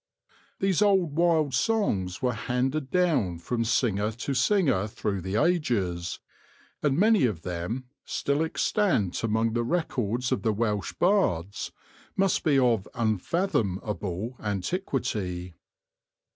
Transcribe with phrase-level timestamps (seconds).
[0.59, 6.17] These old wild songs were handed down from singer to singer through the ages,
[6.81, 11.71] and many of them, still extant among the records of the Welsh bards,
[12.17, 15.53] must be of unfathomable antiquity.